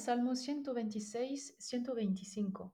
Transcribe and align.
Salmo 0.00 0.32
126-125. 0.32 2.72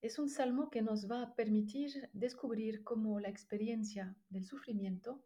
Es 0.00 0.18
un 0.20 0.28
salmo 0.28 0.70
que 0.70 0.80
nos 0.80 1.10
va 1.10 1.22
a 1.22 1.34
permitir 1.34 2.08
descubrir 2.12 2.84
cómo 2.84 3.18
la 3.18 3.28
experiencia 3.28 4.14
del 4.28 4.44
sufrimiento 4.44 5.24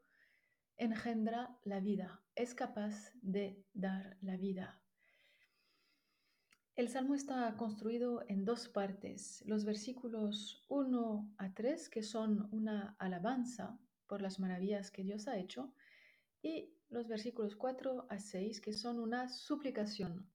engendra 0.79 1.59
la 1.63 1.81
vida, 1.81 2.23
es 2.35 2.55
capaz 2.55 3.13
de 3.21 3.63
dar 3.75 4.17
la 4.23 4.39
vida. 4.39 4.81
El 6.75 6.89
salmo 6.89 7.15
está 7.15 7.55
construido 7.59 8.25
en 8.29 8.47
dos 8.47 8.69
partes, 8.69 9.43
los 9.45 9.67
versículos 9.67 10.65
1 10.69 11.35
a 11.37 11.53
3, 11.53 11.91
que 11.91 12.03
son 12.03 12.49
una 12.51 12.97
alabanza 12.99 13.79
por 14.07 14.23
las 14.23 14.41
maravillas 14.41 14.91
que 14.91 15.03
Dios 15.03 15.29
ha 15.29 15.37
hecho, 15.37 15.75
y 16.41 16.73
los 16.89 17.09
versículos 17.09 17.57
4 17.57 18.07
a 18.09 18.19
6, 18.19 18.63
que 18.63 18.73
son 18.73 18.99
una 18.99 19.29
suplicación. 19.29 20.31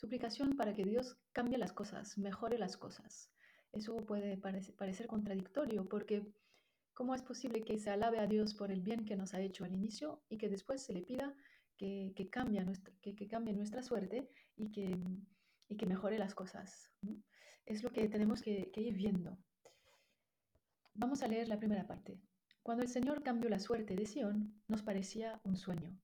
Suplicación 0.00 0.56
para 0.56 0.72
que 0.72 0.82
Dios 0.82 1.18
cambie 1.30 1.58
las 1.58 1.74
cosas, 1.74 2.16
mejore 2.16 2.56
las 2.56 2.78
cosas. 2.78 3.30
Eso 3.70 3.94
puede 3.96 4.38
parecer 4.38 5.06
contradictorio 5.06 5.86
porque 5.90 6.26
¿cómo 6.94 7.14
es 7.14 7.20
posible 7.20 7.60
que 7.60 7.78
se 7.78 7.90
alabe 7.90 8.18
a 8.18 8.26
Dios 8.26 8.54
por 8.54 8.72
el 8.72 8.80
bien 8.80 9.04
que 9.04 9.14
nos 9.14 9.34
ha 9.34 9.42
hecho 9.42 9.66
al 9.66 9.74
inicio 9.74 10.22
y 10.30 10.38
que 10.38 10.48
después 10.48 10.82
se 10.82 10.94
le 10.94 11.02
pida 11.02 11.34
que, 11.76 12.14
cambie, 12.30 12.64
nuestra, 12.64 13.82
suerte 13.82 14.26
y 14.56 14.70
que 14.70 15.86
mejore 15.86 16.18
las 16.18 16.34
cosas? 16.34 16.90
Es 17.66 17.82
lo 17.82 17.92
que 17.92 18.08
tenemos 18.08 18.40
que 18.40 18.72
ir 18.74 18.94
viendo. 18.94 19.36
Vamos 20.94 21.22
a 21.22 21.28
leer 21.28 21.46
la 21.46 21.58
primera 21.58 21.86
parte. 21.86 22.18
Cuando 22.62 22.82
el 22.82 22.88
Señor 22.88 23.22
cambió 23.22 23.50
la 23.50 23.58
suerte 23.58 23.94
de 23.96 24.06
Sión, 24.06 24.62
nos 24.66 24.82
parecía 24.82 25.42
un 25.44 25.56
sueño. 25.56 25.94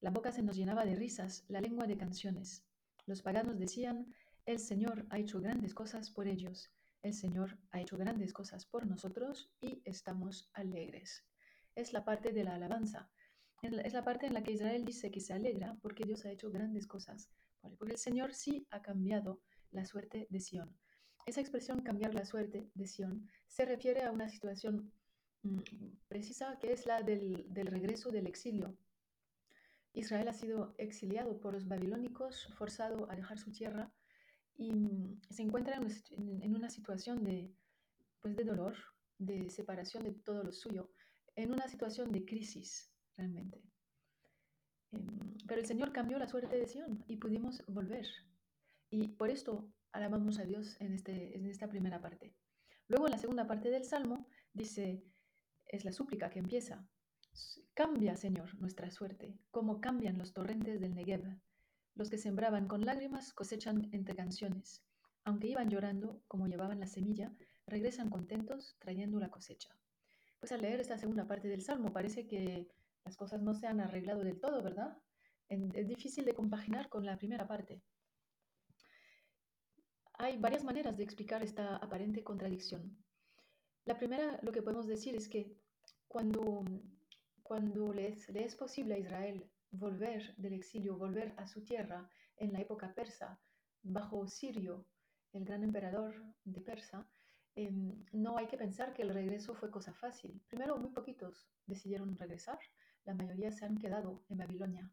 La 0.00 0.10
boca 0.10 0.32
se 0.32 0.42
nos 0.42 0.56
llenaba 0.56 0.84
de 0.84 0.96
risas, 0.96 1.44
la 1.46 1.60
lengua 1.60 1.86
de 1.86 1.96
canciones. 1.96 2.65
Los 3.06 3.22
paganos 3.22 3.58
decían, 3.58 4.12
el 4.44 4.58
Señor 4.58 5.06
ha 5.10 5.18
hecho 5.18 5.40
grandes 5.40 5.74
cosas 5.74 6.10
por 6.10 6.28
ellos, 6.28 6.70
el 7.02 7.14
Señor 7.14 7.58
ha 7.70 7.80
hecho 7.80 7.96
grandes 7.96 8.32
cosas 8.32 8.66
por 8.66 8.86
nosotros 8.86 9.50
y 9.60 9.80
estamos 9.84 10.50
alegres. 10.52 11.24
Es 11.74 11.92
la 11.92 12.04
parte 12.04 12.32
de 12.32 12.44
la 12.44 12.54
alabanza. 12.54 13.10
Es 13.62 13.92
la 13.92 14.04
parte 14.04 14.26
en 14.26 14.34
la 14.34 14.42
que 14.42 14.52
Israel 14.52 14.84
dice 14.84 15.10
que 15.10 15.20
se 15.20 15.32
alegra 15.32 15.76
porque 15.80 16.04
Dios 16.04 16.24
ha 16.24 16.30
hecho 16.30 16.50
grandes 16.50 16.86
cosas. 16.86 17.30
Porque 17.78 17.94
el 17.94 17.98
Señor 17.98 18.34
sí 18.34 18.66
ha 18.70 18.82
cambiado 18.82 19.40
la 19.70 19.84
suerte 19.84 20.26
de 20.30 20.40
Sión. 20.40 20.76
Esa 21.26 21.40
expresión 21.40 21.82
cambiar 21.82 22.14
la 22.14 22.24
suerte 22.24 22.70
de 22.74 22.86
Sión 22.86 23.28
se 23.48 23.64
refiere 23.64 24.04
a 24.04 24.12
una 24.12 24.28
situación 24.28 24.92
Mm, 25.46 25.60
precisa 26.08 26.58
que 26.60 26.72
es 26.72 26.86
la 26.86 27.02
del, 27.02 27.46
regreso 27.66 28.10
del 28.10 28.26
exilio. 28.26 28.76
Israel 29.96 30.28
ha 30.28 30.34
sido 30.34 30.74
exiliado 30.76 31.40
por 31.40 31.54
los 31.54 31.66
babilónicos, 31.66 32.46
forzado 32.54 33.10
a 33.10 33.16
dejar 33.16 33.38
su 33.38 33.50
tierra 33.50 33.90
y 34.54 34.70
mm, 34.70 35.22
se 35.30 35.42
encuentra 35.42 35.80
en, 36.10 36.54
una 36.54 36.68
situación 36.68 37.24
de, 37.24 37.50
pues 38.20 38.36
de 38.36 38.44
dolor, 38.44 38.76
de 39.16 39.48
separación 39.48 40.04
de 40.04 40.12
todo 40.12 40.42
lo 40.44 40.52
suyo, 40.52 40.90
en 41.34 41.50
una 41.50 41.66
situación 41.66 42.12
de 42.12 42.26
crisis 42.26 42.92
realmente. 43.16 43.62
Em, 44.92 45.38
pero 45.48 45.62
el 45.62 45.66
Señor 45.66 45.92
cambió 45.92 46.18
la 46.18 46.28
suerte 46.28 46.58
de 46.58 46.66
Sion 46.66 47.02
y 47.08 47.16
pudimos 47.16 47.64
volver. 47.66 48.06
Y 48.90 49.08
por 49.08 49.30
esto 49.30 49.72
alabamos 49.92 50.38
a 50.38 50.44
Dios 50.44 50.78
en, 50.78 50.92
este, 50.92 51.38
en 51.38 51.46
esta 51.46 51.68
primera 51.68 52.02
parte. 52.02 52.34
Luego 52.88 53.06
en 53.06 53.12
la 53.12 53.18
segunda 53.18 53.46
parte 53.46 53.70
del 53.70 53.84
Salmo 53.84 54.28
dice, 54.52 55.02
es 55.64 55.86
la 55.86 55.92
súplica 55.92 56.28
que 56.28 56.40
empieza. 56.40 56.86
Cambia, 57.74 58.16
Señor, 58.16 58.54
nuestra 58.60 58.90
suerte, 58.90 59.38
como 59.50 59.80
cambian 59.80 60.18
los 60.18 60.32
torrentes 60.32 60.80
del 60.80 60.94
Negev. 60.94 61.38
Los 61.94 62.10
que 62.10 62.18
sembraban 62.18 62.68
con 62.68 62.84
lágrimas 62.84 63.32
cosechan 63.32 63.88
entre 63.92 64.14
canciones. 64.14 64.82
Aunque 65.24 65.48
iban 65.48 65.68
llorando, 65.68 66.22
como 66.28 66.46
llevaban 66.46 66.80
la 66.80 66.86
semilla, 66.86 67.34
regresan 67.66 68.10
contentos 68.10 68.76
trayendo 68.78 69.18
la 69.18 69.30
cosecha. 69.30 69.68
Pues 70.38 70.52
al 70.52 70.62
leer 70.62 70.80
esta 70.80 70.98
segunda 70.98 71.26
parte 71.26 71.48
del 71.48 71.62
Salmo 71.62 71.92
parece 71.92 72.26
que 72.26 72.68
las 73.04 73.16
cosas 73.16 73.42
no 73.42 73.54
se 73.54 73.66
han 73.66 73.80
arreglado 73.80 74.22
del 74.22 74.40
todo, 74.40 74.62
¿verdad? 74.62 74.96
Es 75.48 75.88
difícil 75.88 76.24
de 76.24 76.34
compaginar 76.34 76.88
con 76.88 77.04
la 77.04 77.18
primera 77.18 77.46
parte. 77.46 77.82
Hay 80.14 80.38
varias 80.38 80.64
maneras 80.64 80.96
de 80.96 81.04
explicar 81.04 81.42
esta 81.42 81.76
aparente 81.76 82.24
contradicción. 82.24 82.96
La 83.84 83.96
primera, 83.96 84.38
lo 84.42 84.50
que 84.50 84.62
podemos 84.62 84.86
decir 84.86 85.14
es 85.14 85.28
que 85.28 85.56
cuando, 86.08 86.64
cuando 87.46 87.92
le 87.92 88.08
es 88.08 88.56
posible 88.56 88.94
a 88.94 88.98
Israel 88.98 89.48
volver 89.70 90.34
del 90.36 90.54
exilio, 90.54 90.96
volver 90.96 91.32
a 91.36 91.46
su 91.46 91.64
tierra 91.64 92.08
en 92.36 92.52
la 92.52 92.60
época 92.60 92.92
persa, 92.92 93.38
bajo 93.82 94.26
Sirio, 94.26 94.84
el 95.32 95.44
gran 95.44 95.62
emperador 95.62 96.14
de 96.44 96.60
Persa, 96.60 97.06
em, 97.54 98.04
no 98.12 98.36
hay 98.36 98.46
que 98.46 98.58
pensar 98.58 98.92
que 98.92 99.02
el 99.02 99.14
regreso 99.14 99.54
fue 99.54 99.70
cosa 99.70 99.92
fácil. 99.92 100.42
Primero, 100.48 100.76
muy 100.76 100.90
poquitos 100.90 101.48
decidieron 101.66 102.16
regresar, 102.16 102.58
la 103.04 103.14
mayoría 103.14 103.52
se 103.52 103.64
han 103.64 103.78
quedado 103.78 104.24
en 104.28 104.38
Babilonia. 104.38 104.90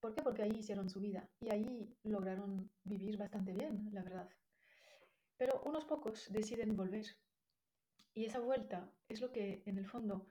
¿Por 0.00 0.14
qué? 0.14 0.22
Porque 0.22 0.42
ahí 0.42 0.56
hicieron 0.58 0.88
su 0.88 1.00
vida 1.00 1.28
y 1.40 1.50
ahí 1.50 1.94
lograron 2.04 2.70
vivir 2.84 3.18
bastante 3.18 3.52
bien, 3.52 3.88
la 3.92 4.02
verdad. 4.02 4.28
Pero 5.36 5.62
unos 5.66 5.84
pocos 5.84 6.32
deciden 6.32 6.74
volver 6.76 7.06
y 8.14 8.24
esa 8.24 8.40
vuelta 8.40 8.90
es 9.08 9.20
lo 9.20 9.30
que 9.30 9.62
en 9.66 9.76
el 9.76 9.86
fondo 9.86 10.26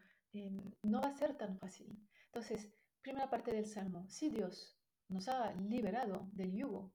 no 0.84 1.02
va 1.02 1.10
a 1.10 1.18
ser 1.18 1.38
tan 1.38 1.58
fácil. 1.58 1.98
Entonces, 2.26 2.70
primera 3.02 3.30
parte 3.30 3.52
del 3.52 3.66
Salmo, 3.66 4.06
si 4.10 4.30
Dios 4.30 4.78
nos 5.08 5.28
ha 5.28 5.54
liberado 5.54 6.28
del 6.34 6.54
yugo, 6.54 6.94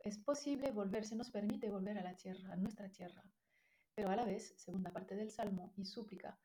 es 0.00 0.18
posible 0.18 0.70
volver, 0.70 1.04
se 1.06 1.16
nos 1.16 1.30
permite 1.30 1.70
volver 1.70 1.98
a 1.98 2.02
la 2.02 2.14
tierra, 2.14 2.52
a 2.52 2.56
nuestra 2.56 2.90
tierra. 2.90 3.24
Pero 3.94 4.10
a 4.10 4.16
la 4.16 4.24
vez, 4.24 4.54
segunda 4.58 4.90
parte 4.90 5.16
del 5.16 5.30
Salmo 5.30 5.72
y 5.76 5.86
súplica, 5.86 6.38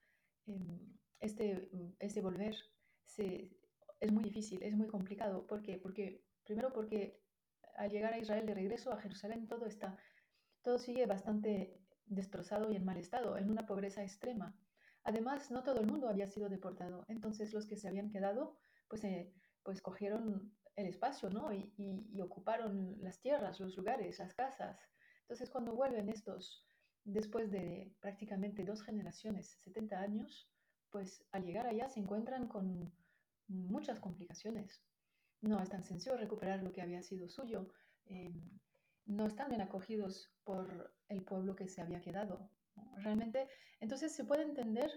em, 0.46 0.98
este, 1.20 1.70
este 2.00 2.22
volver 2.22 2.56
se, 3.06 3.52
es 4.00 4.12
muy 4.12 4.24
difícil, 4.24 4.64
es 4.64 4.76
muy 4.76 4.88
complicado. 4.88 5.46
¿Por 5.46 5.62
qué? 5.62 5.78
Porque, 5.78 6.24
primero 6.44 6.72
porque 6.72 7.20
al 7.76 7.90
llegar 7.90 8.14
a 8.14 8.20
Israel 8.20 8.46
de 8.46 8.54
regreso 8.54 8.92
a 8.92 9.02
Jerusalén 9.02 9.48
todo 9.48 9.66
está, 9.66 9.98
todo 10.62 10.78
sigue 10.78 11.06
bastante 11.06 11.82
destrozado 12.06 12.72
y 12.72 12.76
en 12.76 12.86
mal 12.86 12.98
estado, 12.98 13.38
en 13.38 13.50
una 13.50 13.66
pobreza 13.66 14.04
extrema. 14.04 14.56
Además, 15.04 15.50
no 15.52 15.64
todo 15.64 15.80
el 15.82 15.88
mundo 15.88 16.10
había 16.10 16.28
sido 16.28 16.50
deportado, 16.50 17.06
entonces 17.08 17.54
los 17.54 17.66
que 17.66 17.78
se 17.78 17.88
habían 17.88 18.10
quedado, 18.10 18.58
pues, 18.88 19.04
eh, 19.04 19.34
pues 19.64 19.82
cogieron 19.82 20.54
el 20.76 20.88
espacio, 20.88 21.30
¿no? 21.30 21.52
Y, 21.54 22.22
ocuparon 22.22 22.98
las 23.02 23.20
tierras, 23.20 23.60
los 23.60 23.76
lugares, 23.76 24.20
las 24.20 24.34
casas. 24.34 24.80
Entonces, 25.22 25.50
cuando 25.50 25.74
vuelven 25.74 26.10
estos, 26.10 26.66
después 27.04 27.52
de 27.52 27.94
prácticamente 28.00 28.64
dos 28.64 28.82
generaciones, 28.82 29.58
70 29.64 30.00
años, 30.00 30.50
pues 30.90 31.26
al 31.32 31.44
llegar 31.44 31.68
allá 31.68 31.88
se 31.90 32.00
encuentran 32.00 32.48
con 32.48 32.92
muchas 33.48 34.00
complicaciones. 34.00 34.82
No 35.42 35.62
es 35.62 35.70
tan 35.70 35.84
sencillo 35.84 36.18
recuperar 36.18 36.64
lo 36.64 36.72
que 36.72 36.82
había 36.82 37.02
sido 37.02 37.28
suyo. 37.30 37.68
Eh, 38.06 38.32
no 39.06 39.26
están 39.26 39.50
bien 39.50 39.62
acogidos 39.62 40.32
por 40.44 40.94
el 41.08 41.24
pueblo 41.24 41.56
que 41.56 41.68
se 41.68 41.82
había 41.82 42.02
quedado. 42.02 42.50
Realmente, 42.98 43.48
entonces 43.80 44.14
se 44.14 44.26
puede 44.26 44.44
entender 44.44 44.92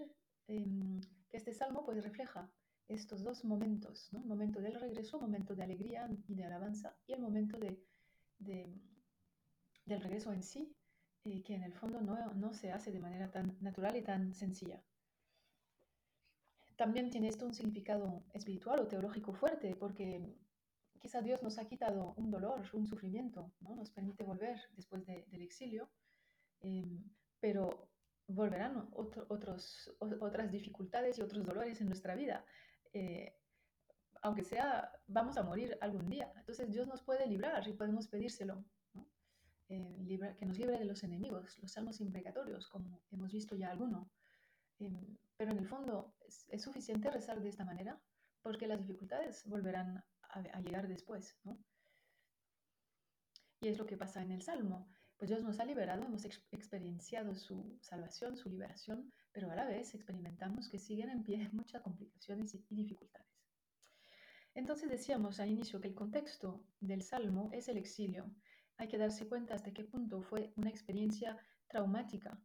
em, 0.47 1.01
que 1.29 1.37
este 1.37 1.53
salmo 1.53 1.83
pues 1.83 2.03
refleja 2.03 2.51
estos 2.87 3.23
dos 3.23 3.45
momentos, 3.45 4.09
¿no? 4.11 4.19
momento 4.19 4.61
del 4.61 4.79
regreso, 4.79 5.19
momento 5.19 5.55
de 5.55 5.63
alegría 5.63 6.07
y 6.27 6.35
de 6.35 6.43
alabanza, 6.43 6.95
y 7.07 7.13
el 7.13 7.21
momento 7.21 7.57
de, 7.57 7.79
del 8.39 10.01
regreso 10.01 10.33
en 10.33 10.43
sí, 10.43 10.75
eh, 11.23 11.41
que 11.43 11.55
en 11.55 11.63
el 11.63 11.73
fondo 11.73 12.01
no, 12.01 12.33
no 12.33 12.53
se 12.53 12.71
hace 12.71 12.91
de 12.91 12.99
manera 12.99 13.31
tan 13.31 13.57
natural 13.61 13.95
y 13.95 14.01
tan 14.01 14.33
sencilla. 14.33 14.83
También 16.75 17.09
tiene 17.09 17.29
esto 17.29 17.45
un 17.45 17.53
significado 17.53 18.25
espiritual 18.33 18.79
o 18.81 18.87
teológico 18.87 19.33
fuerte, 19.33 19.75
porque 19.75 20.35
quizá 20.99 21.21
Dios 21.21 21.41
nos 21.43 21.57
ha 21.57 21.65
quitado 21.65 22.13
un 22.17 22.31
dolor, 22.31 22.63
un 22.73 22.87
sufrimiento, 22.87 23.53
¿no? 23.61 23.75
nos 23.75 23.91
permite 23.91 24.23
volver 24.23 24.59
después 24.71 25.05
del 25.05 25.41
exilio, 25.41 25.89
em, 26.61 27.03
pero 27.43 27.89
volverán 28.25 28.87
otros, 28.93 29.93
otras 29.99 30.49
dificultades 30.49 31.19
y 31.19 31.21
otros 31.21 31.45
dolores 31.45 31.81
en 31.81 31.87
nuestra 31.87 32.15
vida. 32.15 32.45
Eh, 32.93 33.35
aunque 34.21 34.45
sea, 34.45 34.89
vamos 35.07 35.35
a 35.35 35.43
morir 35.43 35.77
algún 35.81 36.07
día. 36.09 36.31
Entonces 36.37 36.71
Dios 36.71 36.87
nos 36.87 37.01
puede 37.01 37.27
librar 37.27 37.67
y 37.67 37.73
podemos 37.73 38.07
pedírselo. 38.07 38.63
Eh, 39.67 40.35
que 40.39 40.45
nos 40.45 40.57
libre 40.57 40.79
de 40.79 40.85
los 40.85 41.03
enemigos, 41.03 41.57
los 41.59 41.73
salmos 41.73 41.99
imprecatorios, 41.99 42.69
como 42.69 43.01
hemos 43.11 43.33
visto 43.33 43.57
ya 43.57 43.71
alguno. 43.71 44.09
Em, 44.79 45.17
pero 45.35 45.51
en 45.51 45.57
el 45.57 45.67
fondo 45.67 46.15
es, 46.25 46.45
es, 46.47 46.61
suficiente 46.61 47.11
rezar 47.11 47.41
de 47.41 47.49
esta 47.49 47.65
manera 47.65 48.01
porque 48.41 48.67
las 48.67 48.79
dificultades 48.79 49.45
volverán 49.47 50.01
a, 50.29 50.61
llegar 50.61 50.87
después, 50.87 51.37
¿no? 51.43 51.57
Y 53.59 53.67
es 53.67 53.77
lo 53.77 53.85
que 53.85 53.97
pasa 53.97 54.21
en 54.21 54.31
el 54.31 54.41
Salmo. 54.41 54.87
Pues 55.23 55.29
Dios 55.29 55.43
nos 55.45 55.61
ha 55.61 55.63
liberado, 55.63 56.03
hemos 56.03 56.25
experienciado 56.25 57.33
su 57.33 57.77
salvación, 57.79 58.35
su 58.35 58.49
liberación, 58.49 59.09
pero 59.31 59.49
a 59.49 59.55
la 59.55 59.63
vez 59.63 59.95
experimentamos 59.95 60.67
que 60.67 60.77
siguen 60.77 61.09
en 61.09 61.23
pie 61.23 61.47
muchas 61.53 61.81
complicaciones 61.81 62.53
y, 62.53 62.75
dificultades. 62.75 63.31
Entonces 64.53 64.89
decíamos 64.89 65.39
al 65.39 65.49
inicio 65.49 65.79
que 65.79 65.87
el 65.87 65.95
contexto 65.95 66.65
del 66.81 67.03
Salmo 67.03 67.49
es 67.53 67.69
el 67.69 67.77
exilio. 67.77 68.29
Hay 68.75 68.89
que 68.89 68.97
darse 68.97 69.25
cuenta 69.25 69.53
hasta 69.53 69.71
qué 69.71 69.85
punto 69.85 70.21
fue 70.21 70.51
una 70.57 70.69
experiencia 70.69 71.37
traumática, 71.69 72.37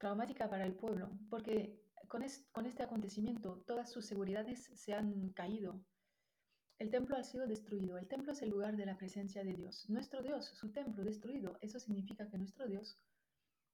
traumática 0.00 0.50
para 0.50 0.66
el 0.66 0.74
pueblo, 0.74 1.16
porque 1.30 1.80
con, 2.08 2.24
con 2.50 2.66
este 2.66 2.82
acontecimiento 2.82 3.62
todas 3.64 3.92
sus 3.92 4.06
seguridades 4.06 4.72
se 4.74 4.92
han 4.92 5.28
caído. 5.34 5.80
El 6.78 6.90
templo 6.90 7.16
ha 7.16 7.22
sido 7.22 7.46
destruido. 7.46 7.96
El 7.96 8.06
templo 8.06 8.32
es 8.32 8.42
el 8.42 8.50
lugar 8.50 8.76
de 8.76 8.84
la 8.84 8.98
presencia 8.98 9.42
de 9.42 9.54
Dios. 9.54 9.88
Nuestro 9.88 10.22
Dios, 10.22 10.44
su 10.44 10.72
templo 10.72 11.04
destruido, 11.04 11.58
eso 11.62 11.80
significa 11.80 12.28
que 12.28 12.36
nuestro 12.36 12.66
Dios 12.66 12.98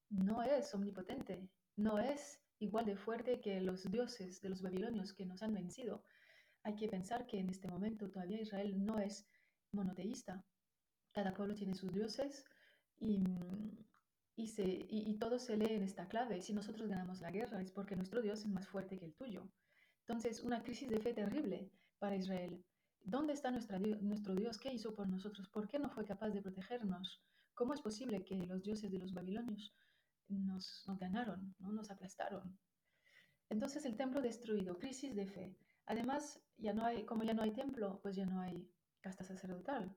no 0.08 0.43
es 0.43 0.72
omnipotente, 0.75 1.49
no 1.76 1.99
es 1.99 2.40
igual 2.60 2.84
de 2.87 2.96
fuerte 2.96 3.40
que 3.40 3.60
los 3.60 3.90
dioses 3.90 4.40
de 4.40 4.50
los 4.50 4.62
babilonios 4.62 5.12
que 5.12 5.26
nos 5.26 5.43
han 5.43 5.52
vencido. 5.52 6.04
Hay 6.62 6.76
que 6.76 6.88
pensar 6.88 7.26
que 7.26 7.40
en 7.40 7.49
este 7.49 7.66
momento 7.66 8.08
todavía 8.08 8.40
Israel 8.40 8.84
no 8.84 9.00
es 9.00 9.26
monoteísta. 9.72 10.44
Cada 11.12 11.34
pueblo 11.34 11.56
tiene 11.56 11.75
sus 11.75 11.93
dioses 11.93 12.44
y, 13.00 13.25
y, 14.37 14.46
se, 14.46 14.62
y, 14.64 15.19
todo 15.19 15.40
se 15.40 15.56
lee 15.56 15.75
en 15.75 15.82
esta 15.82 16.06
clave. 16.06 16.40
Si 16.40 16.55
nosotros 16.55 16.88
ganamos 16.88 17.20
la 17.20 17.32
guerra 17.32 17.60
es 17.60 17.72
porque 17.72 17.96
nuestro 17.96 18.22
Dios 18.22 18.40
es 18.40 18.46
más 18.46 18.69
fuerte 18.69 18.96
que 18.96 19.06
el 19.06 19.14
tuyo. 19.14 19.50
Entonces, 20.06 20.40
una 20.43 20.62
crisis 20.62 20.88
de 20.88 21.00
fe 21.00 21.12
terrible 21.12 21.69
para 21.98 22.16
Israel. 22.16 22.64
¿Dónde 23.04 23.32
está 23.32 23.50
nuestra, 23.50 23.78
nuestro 23.78 24.34
Dios? 24.34 24.58
¿Qué 24.58 24.72
hizo 24.72 24.94
por 24.94 25.08
nosotros? 25.08 25.49
¿Por 25.49 25.69
qué 25.69 25.78
no 25.78 25.90
fue 25.90 26.04
capaz 26.04 26.31
de 26.31 26.43
protegernos? 26.43 27.22
¿Cómo 27.54 27.75
es 27.75 27.81
posible 27.81 28.25
que 28.25 28.46
los 28.46 28.62
dioses 28.62 28.90
de 28.90 28.99
los 28.99 29.12
babilonios 29.12 29.75
nos, 30.28 30.84
nos 30.87 30.99
ganaron, 30.99 31.54
¿no? 31.58 31.72
nos 31.72 31.90
aplastaron? 31.90 32.58
Entonces 33.50 33.84
el 33.84 33.96
templo 33.96 34.22
destruido, 34.22 34.78
crisis 34.78 35.14
de 35.14 35.26
fe. 35.26 35.56
Además, 35.87 36.40
ya 36.56 36.72
no 36.72 36.84
hay, 36.84 37.04
como 37.04 37.25
ya 37.25 37.34
no 37.34 37.43
hay 37.43 37.52
templo, 37.52 38.00
pues 38.02 38.16
ya 38.16 38.25
no 38.25 38.40
hay 38.40 38.66
casta 39.00 39.25
sacerdotal. 39.25 39.94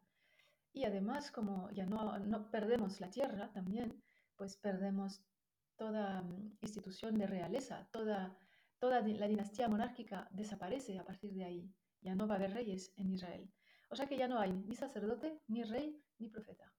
Y 0.74 0.84
además, 0.84 1.32
como 1.32 1.70
ya 1.72 1.86
no, 1.86 2.20
no 2.20 2.52
perdemos 2.52 3.00
la 3.00 3.10
tierra 3.10 3.52
también, 3.54 4.04
pues 4.36 4.58
perdemos 4.58 5.24
toda 5.78 6.22
mm, 6.22 6.58
institución 6.62 7.18
de 7.18 7.28
realeza, 7.28 7.88
toda, 7.92 8.38
toda 8.80 9.02
la 9.02 9.28
dinastía 9.28 9.70
monárquica 9.70 10.28
desaparece 10.32 11.00
a 11.00 11.06
partir 11.06 11.34
de 11.34 11.46
ahí. 11.46 11.74
Ya 12.06 12.14
no 12.14 12.28
va 12.28 12.36
a 12.36 12.38
haber 12.38 12.54
reyes 12.54 12.94
en 12.98 13.10
Israel. 13.10 13.52
O 13.90 13.96
sea 13.96 14.08
que 14.08 14.16
ya 14.16 14.28
no 14.28 14.40
hay 14.40 14.54
ni 14.54 14.76
sacerdote, 14.76 15.42
ni 15.48 15.64
rey, 15.64 16.00
ni 16.20 16.30
profeta. 16.30 16.72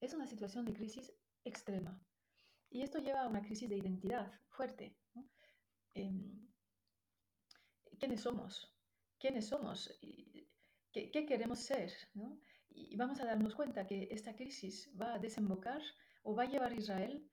Es 0.00 0.14
una 0.14 0.28
situación 0.28 0.64
de 0.64 0.72
crisis 0.72 1.12
extrema. 1.44 2.00
Y 2.70 2.82
esto 2.82 3.00
lleva 3.00 3.22
a 3.22 3.28
una 3.28 3.42
crisis 3.42 3.68
de 3.68 3.78
identidad 3.78 4.32
fuerte. 4.48 4.96
Em, 5.94 6.48
quiénes 7.98 8.20
somos, 8.20 8.72
quiénes 9.18 9.48
somos, 9.48 9.98
qué, 10.92 11.26
queremos 11.26 11.58
ser. 11.58 11.92
Y 12.68 12.96
vamos 12.96 13.20
a 13.20 13.24
darnos 13.24 13.56
cuenta 13.56 13.88
que 13.88 14.06
esta 14.12 14.36
crisis 14.36 14.88
va 15.00 15.14
a 15.14 15.18
desembocar 15.18 15.82
o 16.22 16.36
va 16.36 16.44
a 16.44 16.48
llevar 16.48 16.70
a 16.70 16.76
Israel 16.76 17.28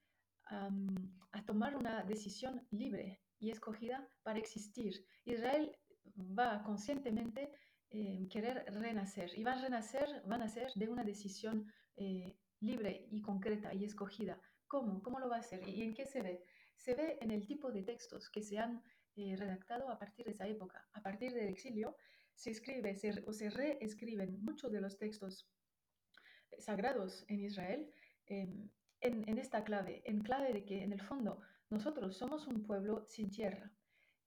a 0.46 1.46
tomar 1.46 1.76
una 1.76 2.04
decisión 2.04 2.68
libre 2.72 3.22
y 3.38 3.52
escogida 3.52 4.10
para 4.24 4.40
existir. 4.40 5.06
Israel 5.26 5.78
va 6.16 6.64
conscientemente 6.64 7.52
eh, 7.90 8.28
querer 8.30 8.66
renacer 8.74 9.32
y 9.38 9.44
va 9.44 9.54
a 9.54 9.62
renacer, 9.62 10.22
van 10.26 10.42
a 10.42 10.50
ser 10.50 10.72
de 10.76 10.90
una 10.90 11.04
decisión 11.04 11.72
eh, 11.96 12.36
libre 12.60 13.08
y 13.10 13.22
concreta 13.22 13.74
y 13.74 13.86
escogida. 13.86 14.40
¿Cómo? 14.68 15.02
¿Cómo 15.02 15.20
lo 15.20 15.30
va 15.30 15.38
a 15.38 15.40
hacer? 15.40 15.68
¿Y 15.68 15.84
en 15.84 15.94
qué 15.94 16.06
se 16.06 16.22
ve? 16.22 16.44
Se 16.76 16.96
ve 16.96 17.18
en 17.22 17.32
el 17.32 17.46
tipo 17.46 17.72
de 17.72 17.84
textos 17.84 18.30
que 18.30 18.44
se 18.44 18.60
han 18.60 18.84
eh, 19.16 19.36
redactado 19.38 19.90
a 19.90 19.98
partir 19.98 20.26
de 20.26 20.32
esa 20.32 20.48
época. 20.48 20.86
A 20.94 21.02
partir 21.02 21.34
del 21.34 21.48
exilio 21.48 21.96
se 22.34 22.52
escribe 22.52 22.96
o 23.26 23.34
se 23.34 23.50
reescriben 23.50 24.44
muchos 24.44 24.72
de 24.72 24.82
los 24.82 24.98
textos 24.98 25.50
sagrados 26.60 27.26
en 27.30 27.40
Israel 27.40 27.92
em, 28.26 28.70
en, 29.02 29.28
en 29.30 29.38
esta 29.38 29.64
clave, 29.64 30.02
en 30.06 30.22
clave 30.22 30.54
de 30.54 30.66
que 30.66 30.84
en 30.84 30.92
el 30.92 31.02
fondo 31.02 31.40
nosotros 31.70 32.18
somos 32.18 32.48
un 32.48 32.64
pueblo 32.64 33.06
sin 33.08 33.30
tierra. 33.30 33.72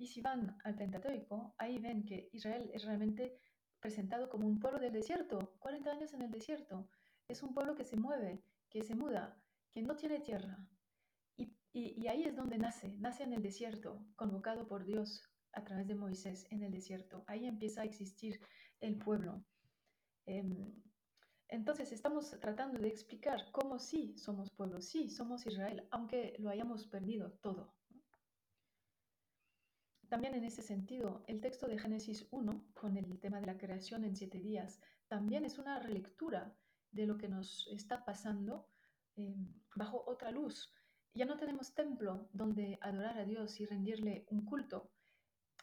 Y 0.00 0.06
si 0.06 0.22
van 0.22 0.56
al 0.64 0.74
Pentateuco, 0.76 1.54
ahí 1.58 1.78
ven 1.78 2.06
que 2.06 2.30
Israel 2.32 2.70
es 2.72 2.84
realmente 2.86 3.38
presentado 3.80 4.30
como 4.30 4.46
un 4.46 4.58
pueblo 4.58 4.78
del 4.78 4.94
desierto, 4.94 5.56
40 5.58 5.90
años 5.90 6.14
en 6.14 6.22
el 6.22 6.30
desierto. 6.30 6.88
Es 7.28 7.42
un 7.42 7.52
pueblo 7.52 7.74
que 7.74 7.84
se 7.84 7.98
mueve, 7.98 8.42
que 8.70 8.82
se 8.82 8.94
muda, 8.94 9.38
que 9.74 9.82
no 9.82 9.96
tiene 9.96 10.20
tierra, 10.20 10.66
y, 11.36 12.06
ahí 12.08 12.24
es 12.24 12.34
donde 12.34 12.56
nace, 12.56 12.96
nace 12.98 13.24
en 13.24 13.34
el 13.34 13.42
desierto, 13.42 14.02
convocado 14.16 14.66
por 14.66 14.86
Dios 14.86 15.22
a 15.52 15.64
través 15.64 15.86
de 15.86 15.94
Moisés 15.94 16.46
en 16.50 16.62
el 16.62 16.72
desierto. 16.72 17.22
Ahí 17.26 17.44
empieza 17.44 17.82
a 17.82 17.84
existir 17.84 18.40
el 18.80 18.96
pueblo. 18.96 19.44
Em, 20.24 20.82
entonces 21.48 21.92
estamos 21.92 22.30
tratando 22.40 22.80
de 22.80 22.88
explicar 22.88 23.52
cómo 23.52 23.78
sí 23.78 24.16
somos 24.16 24.50
pueblo, 24.50 24.80
sí 24.80 25.10
somos 25.10 25.46
Israel, 25.46 25.86
aunque 25.90 26.36
lo 26.38 26.48
hayamos 26.48 26.86
perdido 26.86 27.32
todo. 27.42 27.74
También 30.10 30.34
en 30.34 30.44
ese 30.44 30.60
sentido, 30.60 31.22
el 31.28 31.40
texto 31.40 31.68
de 31.68 31.78
Génesis 31.78 32.26
1, 32.32 32.72
con 32.74 32.96
el 32.96 33.20
tema 33.20 33.40
de 33.40 33.46
la 33.46 33.56
creación 33.56 34.04
en 34.04 34.16
siete 34.16 34.40
días, 34.40 34.80
también 35.06 35.44
es 35.44 35.56
una 35.56 35.78
relectura 35.78 36.52
de 36.90 37.06
lo 37.06 37.16
que 37.16 37.28
nos 37.28 37.68
está 37.68 38.04
pasando 38.04 38.66
em, 39.14 39.54
bajo 39.76 40.02
otra 40.08 40.32
luz, 40.32 40.74
ya 41.14 41.26
no 41.26 41.36
tenemos 41.36 41.74
templo 41.74 42.28
donde 42.32 42.76
adorar 42.82 43.18
a 43.18 43.24
Dios 43.24 43.60
y 43.60 43.66
rendirle 43.66 44.26
un 44.30 44.44
culto. 44.44 44.90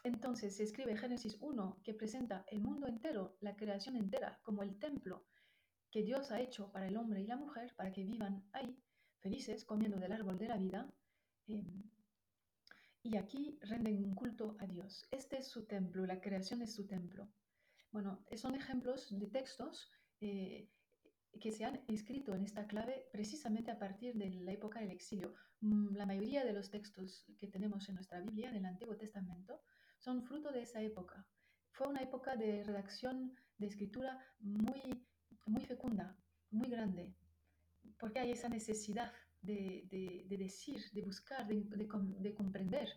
Entonces 0.02 0.56
se 0.56 0.62
escribe 0.62 0.96
Génesis 0.96 1.36
1 1.40 1.80
que 1.84 1.92
presenta 1.92 2.46
el 2.48 2.62
mundo 2.62 2.86
entero, 2.86 3.36
la 3.40 3.54
creación 3.54 3.96
entera, 3.96 4.40
como 4.44 4.62
el 4.62 4.78
templo 4.78 5.26
que 5.90 6.02
Dios 6.02 6.30
ha 6.30 6.40
hecho 6.40 6.72
para 6.72 6.86
el 6.86 6.96
hombre 6.96 7.20
y 7.20 7.26
la 7.26 7.36
mujer, 7.36 7.74
para 7.76 7.92
que 7.92 8.04
vivan 8.04 8.48
ahí, 8.52 8.82
felices, 9.20 9.66
comiendo 9.66 9.98
del 9.98 10.12
árbol 10.12 10.38
de 10.38 10.48
la 10.48 10.56
vida. 10.56 10.90
Em, 11.46 11.82
y 13.08 13.16
aquí 13.16 13.58
renden 13.62 14.04
un 14.04 14.14
culto 14.14 14.54
a 14.60 14.66
Dios. 14.66 15.08
Este 15.10 15.38
es 15.38 15.48
su 15.48 15.64
templo, 15.64 16.04
la 16.04 16.20
creación 16.20 16.60
es 16.60 16.74
su 16.74 16.86
templo. 16.86 17.26
Bueno, 17.90 18.22
son 18.36 18.54
ejemplos 18.54 19.08
de 19.18 19.26
textos 19.28 19.90
eh, 20.20 20.68
que 21.40 21.50
se 21.50 21.64
han 21.64 21.80
escrito 21.88 22.34
en 22.34 22.44
esta 22.44 22.66
clave 22.66 23.08
precisamente 23.10 23.70
a 23.70 23.78
partir 23.78 24.14
de 24.14 24.28
la 24.28 24.52
época 24.52 24.80
del 24.80 24.90
exilio. 24.90 25.34
Mm, 25.60 25.96
la 25.96 26.04
mayoría 26.04 26.44
de 26.44 26.52
los 26.52 26.70
textos 26.70 27.24
que 27.38 27.46
tenemos 27.46 27.88
en 27.88 27.94
nuestra 27.94 28.20
Biblia, 28.20 28.50
en 28.50 28.56
el 28.56 28.66
Antiguo 28.66 28.96
Testamento, 28.96 29.62
son 29.98 30.22
fruto 30.22 30.52
de 30.52 30.62
esa 30.62 30.82
época. 30.82 31.26
Fue 31.70 31.88
una 31.88 32.02
época 32.02 32.36
de 32.36 32.62
redacción 32.62 33.34
de 33.56 33.68
escritura 33.68 34.22
muy, 34.38 34.82
muy 35.46 35.64
fecunda, 35.64 36.14
muy 36.50 36.68
grande, 36.68 37.16
porque 37.98 38.18
hay 38.18 38.32
esa 38.32 38.50
necesidad 38.50 39.12
de, 39.42 40.26
de, 40.28 40.36
decir, 40.36 40.80
de 40.92 41.02
buscar, 41.02 41.46
de, 41.46 42.34
comprender 42.34 42.88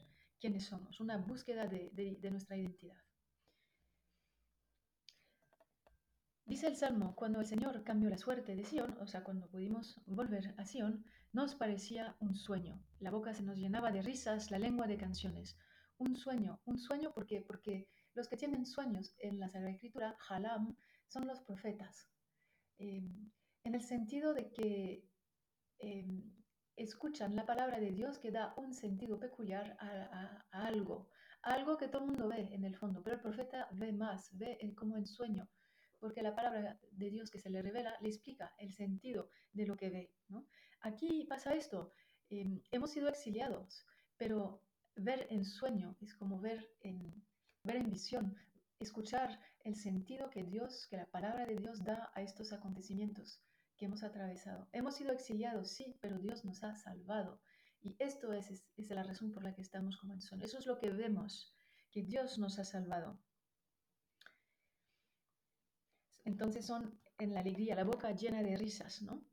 quiénes 0.42 0.66
somos, 0.66 1.00
una 1.00 1.18
búsqueda 1.18 1.68
de 1.68 2.30
nuestra 2.30 2.58
identidad. 2.58 2.98
Dice 6.52 6.68
el 6.68 6.76
Salmo, 6.76 7.16
cuando 7.16 7.40
el 7.40 7.46
Señor 7.46 7.82
cambió 7.86 8.10
la 8.10 8.18
suerte 8.18 8.58
de 8.58 8.66
Sión, 8.66 8.98
o 9.00 9.08
sea, 9.08 9.24
cuando 9.24 9.48
pudimos 9.48 10.02
volver 10.06 10.54
a 10.58 10.66
Sión, 10.66 11.06
nos 11.32 11.56
parecía 11.56 12.18
un 12.20 12.36
sueño. 12.36 12.84
La 13.00 13.10
boca 13.10 13.34
se 13.34 13.42
nos 13.42 13.58
llenaba 13.58 13.90
de 13.90 14.02
risas, 14.02 14.52
la 14.52 14.60
lengua 14.60 14.86
de 14.86 14.98
canciones. 14.98 15.58
Un 15.98 16.18
sueño, 16.18 16.60
un 16.66 16.78
sueño 16.78 17.14
porque, 17.14 17.40
porque 17.42 17.88
los 18.16 18.28
que 18.28 18.36
tienen 18.36 18.66
sueños 18.66 19.16
en 19.20 19.40
la 19.40 19.48
Sagrada 19.48 19.72
Escritura, 19.72 20.18
Halam, 20.28 20.76
son 21.08 21.26
los 21.26 21.40
profetas. 21.40 22.10
Em, 22.80 23.32
en 23.64 23.74
el 23.74 23.84
sentido 23.84 24.34
de 24.34 24.52
que 24.52 25.08
em, 25.80 26.36
escuchan 26.82 27.36
la 27.36 27.46
palabra 27.46 27.80
de 27.80 27.92
Dios 27.92 28.20
que 28.20 28.32
da 28.32 28.54
un 28.58 28.74
sentido 28.74 29.20
peculiar 29.20 29.78
a, 29.80 30.44
algo, 30.52 31.10
algo 31.42 31.78
que 31.78 31.88
todo 31.88 32.04
el 32.04 32.10
mundo 32.10 32.28
ve 32.28 32.50
en 32.52 32.64
el 32.66 32.76
fondo, 32.76 33.02
pero 33.04 33.16
el 33.16 33.22
profeta 33.22 33.68
ve 33.72 33.92
más, 33.94 34.30
ve 34.38 34.58
como 34.76 34.98
en 34.98 35.06
sueño 35.06 35.50
porque 36.02 36.24
la 36.24 36.36
palabra 36.36 36.80
de 36.92 37.10
Dios 37.12 37.30
que 37.30 37.38
se 37.38 37.52
le 37.52 37.62
revela 37.62 37.96
le 38.02 38.10
explica 38.10 38.56
el 38.58 38.74
sentido 38.74 39.30
de 39.54 39.68
lo 39.68 39.78
que 39.78 39.92
ve. 39.92 40.12
Aquí 40.82 41.26
pasa 41.30 41.54
esto, 41.54 41.92
em, 42.30 42.60
hemos 42.72 42.90
sido 42.90 43.08
exiliados, 43.08 43.86
pero 44.18 44.64
ver 44.96 45.28
en 45.30 45.46
sueño 45.46 45.96
es 46.02 46.16
como 46.16 46.40
ver 46.40 46.68
en, 46.82 47.24
ver 47.64 47.76
en 47.76 47.92
visión, 47.92 48.36
escuchar 48.80 49.40
el 49.64 49.76
sentido 49.76 50.32
que 50.32 50.44
Dios, 50.44 50.88
que 50.88 50.98
la 50.98 51.06
palabra 51.06 51.46
de 51.46 51.56
Dios 51.56 51.84
da 51.84 52.12
a 52.16 52.24
estos 52.24 52.52
acontecimientos 52.52 53.40
hemos 53.86 54.04
atravesado. 54.04 54.68
Hemos 54.72 54.96
sido 54.96 55.12
exiliados, 55.12 55.70
sí, 55.70 55.98
pero 56.02 56.18
Dios 56.20 56.46
nos 56.46 56.64
ha 56.64 56.76
salvado. 56.76 57.42
Y 57.82 57.96
esto 58.00 58.34
es, 58.34 58.64
es, 58.78 58.90
la 58.90 59.04
razón 59.04 59.32
por 59.32 59.44
la 59.44 59.54
que 59.54 59.62
estamos 59.62 59.98
como 59.98 60.14
en 60.14 60.22
sueño. 60.22 60.46
Eso 60.46 60.60
es 60.60 60.66
lo 60.66 60.78
que 60.78 60.92
vemos, 60.92 61.54
que 61.90 62.04
Dios 62.04 62.38
nos 62.38 62.60
ha 62.60 62.64
salvado. 62.64 63.20
Entonces 66.24 66.66
son 66.66 67.00
en 67.18 67.34
la 67.34 67.40
alegría, 67.40 67.76
la 67.76 67.84
boca 67.84 68.12
llena 68.12 68.44
de 68.44 68.56
risas, 68.56 69.02
¿no? 69.02 69.24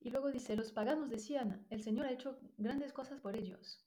Y 0.00 0.10
luego 0.10 0.30
dice, 0.30 0.56
los 0.56 0.72
paganos 0.72 1.10
decían, 1.10 1.66
el 1.68 1.82
Señor 1.82 2.06
ha 2.06 2.12
hecho 2.12 2.38
grandes 2.56 2.92
cosas 2.92 3.20
por 3.20 3.36
ellos. 3.36 3.84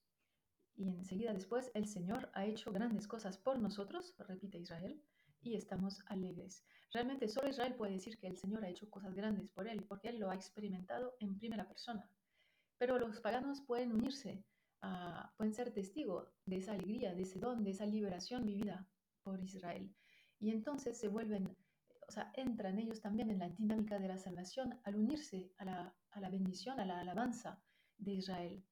Y 0.75 0.87
enseguida 0.89 1.33
después, 1.33 1.71
el 1.73 1.87
Señor 1.87 2.29
ha 2.33 2.45
hecho 2.45 2.71
grandes 2.71 3.07
cosas 3.07 3.37
por 3.37 3.59
nosotros, 3.59 4.15
repite 4.19 4.59
Israel. 4.59 5.01
Y 5.43 5.55
estamos 5.55 6.01
alegres. 6.07 6.63
Realmente 6.91 7.27
solo 7.27 7.49
Israel 7.49 7.75
puede 7.75 7.93
decir 7.93 8.17
que 8.17 8.27
el 8.27 8.37
Señor 8.37 8.63
ha 8.63 8.69
hecho 8.69 8.89
cosas 8.89 9.13
grandes 9.15 9.49
por 9.49 9.67
él, 9.67 9.83
porque 9.87 10.09
él 10.09 10.19
lo 10.19 10.29
ha 10.29 10.35
experimentado 10.35 11.15
en 11.19 11.37
primera 11.37 11.67
persona. 11.67 12.09
Pero 12.77 12.99
los 12.99 13.19
paganos 13.19 13.61
pueden 13.61 13.91
unirse, 13.93 14.43
pueden 15.37 15.53
ser 15.53 15.71
testigos 15.71 16.33
de 16.45 16.57
esa 16.57 16.73
alegría, 16.73 17.13
de 17.13 17.23
ese 17.23 17.39
don, 17.39 17.63
de 17.63 17.71
esa 17.71 17.85
liberación 17.85 18.45
vivida 18.45 18.87
por 19.23 19.41
Israel. 19.43 19.93
Y 20.39 20.51
entonces 20.51 20.97
se 20.99 21.07
vuelven, 21.07 21.55
o 22.07 22.11
sea, 22.11 22.31
entran 22.35 22.77
ellos 22.77 23.01
también 23.01 23.31
en 23.31 23.39
la 23.39 23.49
dinámica 23.49 23.97
de 23.99 24.09
la 24.09 24.17
salvación 24.17 24.79
al 24.83 24.95
unirse 24.95 25.51
a 25.57 25.65
la, 25.65 25.95
a 26.11 26.19
la 26.19 26.29
bendición, 26.29 26.79
a 26.79 26.85
la 26.85 26.99
alabanza 26.99 27.61
de 27.97 28.11
Israel. 28.13 28.63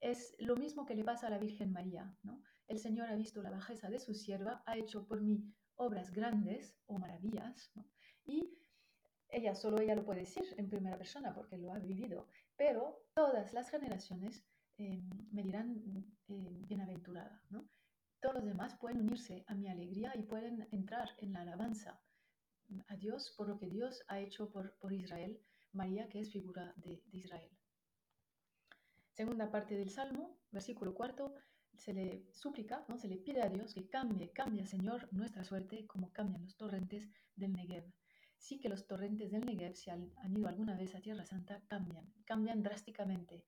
Es 0.00 0.34
lo 0.38 0.56
mismo 0.56 0.86
que 0.86 0.94
le 0.94 1.04
pasa 1.04 1.26
a 1.26 1.30
la 1.30 1.38
Virgen 1.38 1.72
María, 1.72 2.14
¿no? 2.22 2.42
El 2.70 2.78
Señor 2.78 3.08
ha 3.08 3.16
visto 3.16 3.42
la 3.42 3.50
bajeza 3.50 3.90
de 3.90 3.98
su 3.98 4.14
sierva, 4.14 4.62
ha 4.64 4.76
hecho 4.76 5.04
por 5.04 5.20
mí 5.20 5.42
obras 5.74 6.12
grandes 6.12 6.78
o 6.86 7.00
maravillas, 7.00 7.72
y 8.24 8.56
ella, 9.28 9.56
solo 9.56 9.80
ella 9.80 9.96
lo 9.96 10.04
puede 10.04 10.20
decir 10.20 10.44
en 10.56 10.68
primera 10.68 10.96
persona 10.96 11.34
porque 11.34 11.58
lo 11.58 11.72
ha 11.72 11.80
vivido, 11.80 12.28
pero 12.56 13.08
todas 13.12 13.52
las 13.54 13.70
generaciones 13.70 14.44
eh, 14.78 15.02
me 15.32 15.42
dirán 15.42 15.82
eh, 16.28 16.62
bienaventurada, 16.68 17.42
¿no? 17.50 17.68
Todos 18.20 18.36
los 18.36 18.44
demás 18.44 18.76
pueden 18.76 19.00
unirse 19.00 19.44
a 19.48 19.54
mi 19.56 19.68
alegría 19.68 20.12
y 20.14 20.22
pueden 20.22 20.68
entrar 20.70 21.08
en 21.18 21.32
la 21.32 21.40
alabanza 21.40 22.00
a 22.86 22.94
Dios 22.94 23.34
por 23.36 23.48
lo 23.48 23.58
que 23.58 23.66
Dios 23.66 24.04
ha 24.06 24.20
hecho 24.20 24.48
por, 24.48 24.78
por 24.78 24.92
Israel, 24.92 25.42
María 25.72 26.08
que 26.08 26.20
es 26.20 26.30
figura 26.30 26.72
de, 26.76 27.02
de 27.06 27.18
Israel. 27.18 27.50
Segunda 29.10 29.50
parte 29.50 29.74
del 29.74 29.90
Salmo, 29.90 30.38
versículo 30.52 30.94
cuarto, 30.94 31.34
se 31.80 31.94
le 31.94 32.26
suplica, 32.32 32.84
¿no? 32.88 32.98
se 32.98 33.08
le 33.08 33.16
pide 33.16 33.40
a 33.40 33.48
Dios 33.48 33.72
que 33.72 33.88
cambie, 33.88 34.30
cambie, 34.32 34.66
Señor, 34.66 35.08
nuestra 35.12 35.44
suerte 35.44 35.86
como 35.86 36.12
cambian 36.12 36.42
los 36.42 36.56
torrentes 36.56 37.08
del 37.34 37.54
Negev. 37.54 37.90
Sí 38.36 38.60
que 38.60 38.68
los 38.68 38.86
torrentes 38.86 39.30
del 39.30 39.46
Negev, 39.46 39.74
si 39.74 39.88
han, 39.90 40.12
ido 40.36 40.48
alguna 40.48 40.76
vez 40.76 40.94
a 40.94 41.00
Tierra 41.00 41.24
Santa, 41.24 41.62
cambian, 41.68 42.12
cambian 42.26 42.62
drásticamente. 42.62 43.44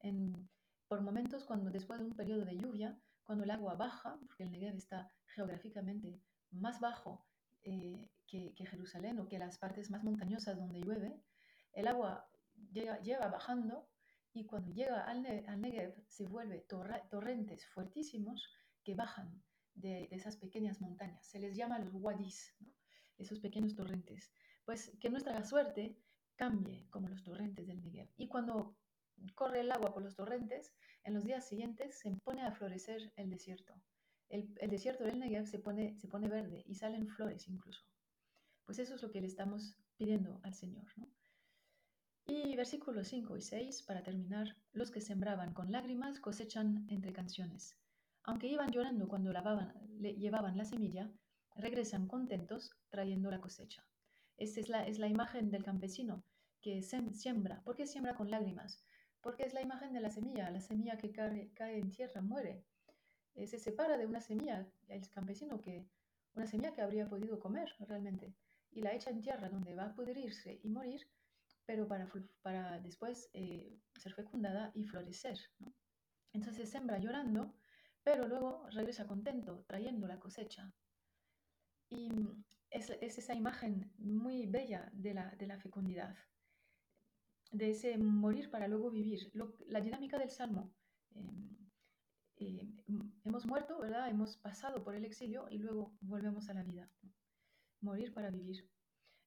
En, 0.00 0.48
por 0.88 1.02
momentos, 1.02 1.44
cuando 1.44 1.70
después 1.70 1.98
de 2.00 2.06
un 2.06 2.16
periodo 2.16 2.46
de 2.46 2.56
lluvia, 2.56 2.98
cuando 3.22 3.44
el 3.44 3.50
agua 3.50 3.74
baja, 3.74 4.18
porque 4.26 4.44
el 4.44 4.50
Negev 4.50 4.76
está 4.76 5.10
geográficamente 5.26 6.22
más 6.52 6.80
bajo 6.80 7.26
eh, 7.64 8.08
que, 8.26 8.54
Jerusalén 8.56 9.18
o 9.20 9.28
que 9.28 9.38
las 9.38 9.58
partes 9.58 9.90
más 9.90 10.02
montañosas 10.02 10.56
donde 10.56 10.80
llueve, 10.80 11.20
el 11.74 11.86
agua 11.86 12.26
lleva 12.72 13.28
bajando 13.28 13.90
y 14.34 14.44
cuando 14.46 14.72
llega 14.72 15.04
al, 15.04 15.22
Negev 15.60 15.94
se 16.08 16.26
vuelve 16.26 16.66
torrentes 17.08 17.66
fuertísimos 17.68 18.52
que 18.82 18.96
bajan 18.96 19.40
de, 19.74 20.08
esas 20.10 20.36
pequeñas 20.36 20.80
montañas. 20.80 21.24
Se 21.24 21.38
les 21.38 21.56
llama 21.56 21.78
los 21.78 21.94
wadis, 21.94 22.52
esos 23.16 23.38
pequeños 23.38 23.76
torrentes. 23.76 24.32
Pues 24.64 24.96
que 25.00 25.08
nuestra 25.08 25.42
suerte 25.44 25.96
cambie 26.34 26.88
como 26.90 27.08
los 27.08 27.22
torrentes 27.22 27.68
del 27.68 27.80
Negev. 27.80 28.10
Y 28.16 28.26
cuando 28.26 28.76
corre 29.36 29.60
el 29.60 29.70
agua 29.70 29.94
por 29.94 30.02
los 30.02 30.16
torrentes, 30.16 30.74
en 31.04 31.14
los 31.14 31.24
días 31.24 31.46
siguientes 31.46 32.00
se 32.00 32.10
pone 32.24 32.42
a 32.42 32.50
florecer 32.50 33.12
el 33.14 33.30
desierto. 33.30 33.80
El, 34.28 34.52
desierto 34.68 35.04
del 35.04 35.20
Negev 35.20 35.46
se 35.46 35.60
pone, 35.60 35.96
se 35.96 36.08
pone 36.08 36.28
verde 36.28 36.64
y 36.66 36.74
salen 36.74 37.06
flores 37.06 37.46
incluso. 37.46 37.84
Pues 38.64 38.80
eso 38.80 38.96
es 38.96 39.02
lo 39.02 39.12
que 39.12 39.20
le 39.20 39.28
estamos 39.28 39.76
pidiendo 39.96 40.40
al 40.42 40.54
Señor. 40.54 40.86
¿no? 40.96 41.08
Y 42.26 42.56
versículos 42.56 43.08
5 43.08 43.36
y 43.36 43.42
6, 43.42 43.82
para 43.82 44.02
terminar, 44.02 44.56
los 44.72 44.90
que 44.90 45.00
sembraban 45.00 45.52
con 45.52 45.70
lágrimas 45.70 46.20
cosechan 46.20 46.86
entre 46.88 47.12
canciones. 47.12 47.76
Aunque 48.22 48.48
iban 48.48 48.70
llorando 48.70 49.08
cuando 49.08 49.32
lavaban, 49.32 49.74
le 49.98 50.14
llevaban 50.14 50.56
la 50.56 50.64
semilla, 50.64 51.12
regresan 51.56 52.08
contentos 52.08 52.72
trayendo 52.88 53.30
la 53.30 53.40
cosecha. 53.40 53.86
Esta 54.38 54.60
es 54.60 54.68
la, 54.68 54.86
es 54.86 54.98
la 54.98 55.08
imagen 55.08 55.50
del 55.50 55.62
campesino 55.62 56.24
que 56.62 56.82
siembra. 56.82 57.60
¿Por 57.62 57.76
qué 57.76 57.86
siembra 57.86 58.14
con 58.14 58.30
lágrimas? 58.30 58.82
Porque 59.20 59.44
es 59.44 59.52
la 59.52 59.60
imagen 59.60 59.92
de 59.92 60.00
la 60.00 60.10
semilla. 60.10 60.50
La 60.50 60.62
semilla 60.62 60.96
que 60.96 61.12
cae, 61.12 61.52
cae 61.52 61.78
en 61.78 61.90
tierra 61.90 62.22
muere. 62.22 62.64
Eh, 63.34 63.46
se 63.46 63.58
separa 63.58 63.98
de 63.98 64.06
una 64.06 64.20
semilla, 64.20 64.66
el 64.88 65.08
campesino 65.10 65.60
que, 65.60 65.86
una 66.34 66.46
semilla 66.46 66.72
que 66.72 66.80
habría 66.80 67.06
podido 67.06 67.38
comer 67.38 67.74
realmente, 67.80 68.34
y 68.70 68.80
la 68.80 68.94
echa 68.94 69.10
en 69.10 69.20
tierra 69.20 69.50
donde 69.50 69.74
va 69.74 69.84
a 69.84 69.94
pudrirse 69.94 70.58
y 70.62 70.70
morir 70.70 71.06
pero 71.66 71.88
para, 71.88 72.10
para 72.42 72.80
después 72.80 73.30
eh, 73.32 73.78
ser 73.96 74.14
fecundada 74.14 74.70
y 74.74 74.84
florecer. 74.84 75.38
Entonces 76.32 76.70
sembra 76.70 76.98
llorando, 76.98 77.54
pero 78.02 78.28
luego 78.28 78.68
regresa 78.70 79.06
contento, 79.06 79.64
trayendo 79.66 80.06
la 80.06 80.18
cosecha. 80.18 80.72
Y 81.88 82.10
es, 82.70 82.90
es 82.90 83.18
esa 83.18 83.34
imagen 83.34 83.92
muy 83.98 84.46
bella 84.46 84.90
de 84.92 85.14
la, 85.14 85.30
de 85.36 85.46
la, 85.46 85.58
fecundidad, 85.58 86.16
de 87.52 87.70
ese 87.70 87.96
morir 87.98 88.50
para 88.50 88.68
luego 88.68 88.90
vivir. 88.90 89.30
la 89.66 89.80
dinámica 89.80 90.18
del 90.18 90.30
Salmo. 90.30 90.74
Em, 91.14 91.54
eh, 92.36 92.68
hemos 93.24 93.46
muerto, 93.46 93.78
¿verdad? 93.78 94.10
Hemos 94.10 94.36
pasado 94.38 94.82
por 94.82 94.96
el 94.96 95.04
exilio 95.04 95.46
y 95.50 95.58
luego 95.58 95.96
volvemos 96.00 96.48
a 96.50 96.54
la 96.54 96.64
vida. 96.64 96.90
Morir 97.80 98.12
para 98.12 98.30
vivir. 98.30 98.68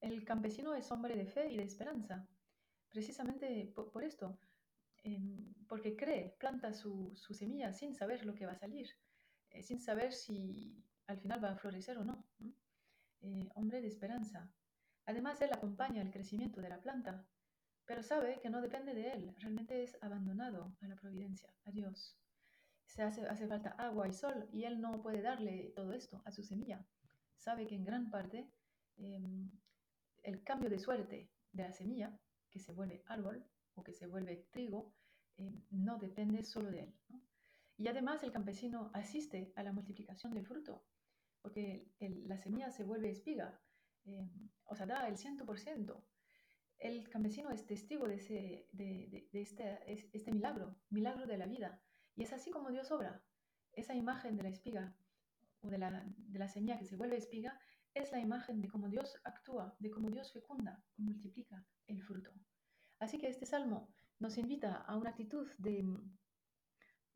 El 0.02 0.24
campesino 0.24 0.76
es 0.76 0.92
hombre 0.92 1.16
de 1.16 1.26
fe 1.26 1.52
y 1.52 1.58
de 1.58 1.64
esperanza, 1.64 2.28
precisamente 2.90 3.74
por, 3.76 4.04
esto, 4.04 4.40
em, 5.04 5.54
porque 5.68 5.96
cree, 5.96 6.36
planta 6.40 6.74
su, 6.74 7.16
semilla 7.32 7.74
sin 7.74 7.96
saber 7.96 8.26
lo 8.26 8.36
que 8.36 8.46
va 8.46 8.54
a 8.54 8.60
salir, 8.60 8.90
eh, 9.50 9.64
sin 9.64 9.80
saber 9.80 10.14
si 10.14 10.84
al 11.08 11.18
final 11.20 11.44
va 11.44 11.52
a 11.52 11.56
florecer 11.56 11.98
o 11.98 12.06
no. 12.06 12.26
Eh, 13.22 13.50
hombre 13.56 13.82
de 13.82 13.88
esperanza. 13.88 14.52
Además, 15.06 15.42
él 15.42 15.50
acompaña 15.52 16.02
el 16.02 16.12
crecimiento 16.12 16.62
de 16.62 16.70
la 16.70 16.82
planta, 16.82 17.26
pero 17.86 18.04
sabe 18.04 18.40
que 18.42 18.50
no 18.50 18.62
depende 18.62 18.94
de 18.94 19.12
él, 19.14 19.36
realmente 19.40 19.82
es 19.82 19.98
abandonado 20.02 20.76
a 20.82 20.88
la 20.88 20.96
providencia, 20.96 21.52
a 21.66 21.72
Dios. 21.72 22.18
Se 22.86 23.02
hace, 23.02 23.48
falta 23.48 23.70
agua 23.72 24.08
y 24.08 24.14
sol 24.14 24.48
y 24.52 24.64
él 24.64 24.80
no 24.82 25.02
puede 25.02 25.22
darle 25.22 25.72
todo 25.76 25.94
esto 25.94 26.22
a 26.26 26.32
su 26.32 26.44
semilla. 26.44 26.86
Sabe 27.38 27.68
que 27.68 27.76
en 27.76 27.86
gran 27.86 28.10
parte 28.10 28.50
em, 28.98 29.50
el 30.28 30.44
cambio 30.44 30.70
de 30.70 30.78
suerte 30.78 31.32
de 31.54 31.64
la 31.64 31.72
semilla, 31.72 32.20
que 32.52 32.60
se 32.60 32.74
vuelve 32.74 33.02
árbol 33.08 33.46
o 33.76 33.84
que 33.84 33.94
se 33.94 34.08
vuelve 34.08 34.48
trigo, 34.52 34.94
eh, 35.38 35.64
no 35.72 35.98
depende 35.98 36.44
solo 36.44 36.70
de 36.70 36.82
él. 36.82 36.96
Y 37.78 37.88
además 37.88 38.24
el 38.24 38.34
campesino 38.34 38.92
asiste 38.94 39.54
a 39.56 39.64
la 39.64 39.72
multiplicación 39.72 40.34
del 40.34 40.46
fruto, 40.46 40.84
porque 41.42 41.88
la 42.00 42.38
semilla 42.38 42.72
se 42.72 42.84
vuelve 42.84 43.10
espiga, 43.10 43.62
eh, 44.04 44.30
o 44.66 44.76
sea, 44.76 44.86
da 44.86 45.08
el 45.08 45.16
100%. 45.16 46.04
El 46.80 47.08
campesino 47.10 47.50
es 47.50 47.66
testigo 47.66 48.08
de, 48.08 48.16
ese, 48.16 48.68
de, 48.74 49.30
este, 49.32 49.80
este 49.88 50.32
milagro, 50.32 50.76
milagro 50.90 51.26
de 51.26 51.38
la 51.38 51.46
vida. 51.46 51.82
Y 52.16 52.24
es 52.24 52.34
así 52.34 52.52
como 52.52 52.70
Dios 52.70 52.92
obra. 52.92 53.24
Esa 53.72 53.96
imagen 53.96 54.36
de 54.36 54.44
la 54.44 54.50
espiga 54.50 54.98
o 55.62 55.70
de 55.70 55.78
la, 55.78 56.04
de 56.06 56.40
la 56.40 56.50
semilla 56.50 56.78
que 56.78 56.86
se 56.86 56.98
vuelve 56.98 57.16
espiga 57.16 57.60
es 57.94 58.12
la 58.12 58.20
imagen 58.20 58.62
de 58.62 58.68
cómo 58.68 58.90
Dios 58.90 59.20
actúa, 59.24 59.76
de 59.80 59.90
cómo 59.90 60.10
Dios 60.10 60.32
fecunda 60.32 60.84
y 60.98 61.04
multiplica 61.04 61.66
el 61.88 62.02
fruto. 62.04 62.32
Así 63.00 63.18
que 63.18 63.28
este 63.28 63.46
salmo 63.46 63.90
nos 64.20 64.38
invita 64.38 64.78
a 64.78 64.98
una 64.98 65.12
actitud 65.12 65.48
de 65.58 65.84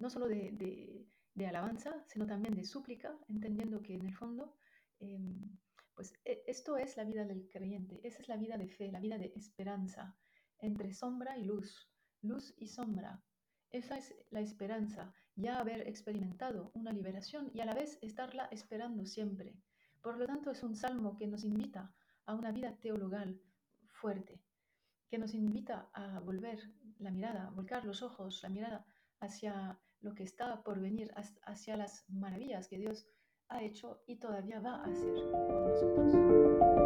no 0.02 0.10
solo 0.10 0.28
de, 0.28 1.08
alabanza, 1.48 2.04
sino 2.08 2.26
también 2.26 2.56
de 2.56 2.64
súplica, 2.64 3.18
entendiendo 3.28 3.82
que 3.82 3.96
en 3.96 4.06
el 4.06 4.16
fondo, 4.16 4.58
em, 5.00 5.58
pues 5.96 6.14
e, 6.26 6.44
esto 6.46 6.78
es 6.78 6.98
la 6.98 7.04
vida 7.04 7.26
del 7.26 7.50
creyente, 7.50 8.00
esa 8.04 8.22
es 8.22 8.28
la 8.28 8.38
vida 8.38 8.58
de 8.58 8.68
fe, 8.68 8.92
la 8.92 9.00
vida 9.00 9.18
de 9.18 9.32
esperanza, 9.36 10.16
entre 10.60 10.94
sombra 10.94 11.38
y 11.38 11.46
luz, 11.46 11.90
luz 12.22 12.54
y 12.58 12.68
sombra. 12.68 13.24
Esa 13.72 13.98
es 13.98 14.14
la 14.30 14.42
esperanza, 14.42 15.14
ya 15.36 15.60
haber 15.60 15.88
experimentado 15.88 16.72
una 16.74 16.92
liberación 16.92 17.50
y 17.54 17.62
a 17.62 17.66
la 17.66 17.74
vez 17.74 17.98
estarla 18.02 18.48
esperando 18.52 19.06
siempre. 19.06 19.56
Por 20.02 20.18
lo 20.18 20.26
tanto, 20.26 20.52
es 20.52 20.64
un 20.64 20.76
salmo 20.76 21.16
que 21.16 21.28
nos 21.28 21.44
invita 21.44 21.94
a 22.26 22.36
una 22.36 22.52
vida 22.52 22.76
teologal 22.80 23.40
fuerte, 23.88 24.42
que 25.10 25.18
nos 25.18 25.34
invita 25.34 25.90
a 25.94 26.20
volver 26.20 26.60
la 27.00 27.12
mirada, 27.12 27.52
volcar 27.52 27.86
los 27.86 28.02
ojos, 28.02 28.42
la 28.44 28.50
mirada 28.50 28.86
hacia 29.20 29.80
lo 30.00 30.16
que 30.16 30.24
está 30.24 30.64
por 30.64 30.80
venir, 30.80 31.14
hacia 31.44 31.78
las 31.78 32.10
maravillas 32.10 32.68
que 32.68 32.78
Dios 32.78 33.08
ha 33.50 33.62
hecho 33.62 34.02
y 34.08 34.16
todavía 34.18 34.60
va 34.60 34.78
a 34.78 34.86
hacer 34.86 35.14
nosotros. 35.14 36.81